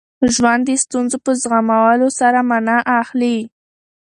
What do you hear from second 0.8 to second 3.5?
ستونزو په زغمولو سره مانا اخلي.